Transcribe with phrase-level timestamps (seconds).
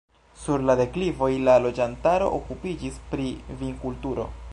[0.43, 3.27] Sur la deklivoj la loĝantaro okupiĝis pri
[3.61, 4.27] vinkulturo.